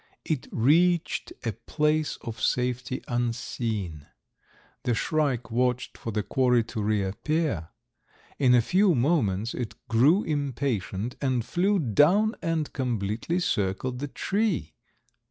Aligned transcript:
It 0.25 0.47
reached 0.51 1.31
a 1.45 1.51
place 1.51 2.17
of 2.21 2.41
safety 2.41 3.03
unseen. 3.07 4.07
The 4.81 4.95
shrike 4.95 5.51
watched 5.51 5.95
for 5.95 6.09
the 6.11 6.23
quarry 6.23 6.63
to 6.63 6.81
reappear. 6.81 7.69
In 8.39 8.55
a 8.55 8.63
few 8.63 8.95
moments 8.95 9.53
it 9.53 9.75
grew 9.87 10.23
impatient 10.23 11.17
and 11.21 11.45
flew 11.45 11.77
down 11.77 12.35
and 12.41 12.73
completely 12.73 13.39
circled 13.39 13.99
the 13.99 14.07
tree. 14.07 14.73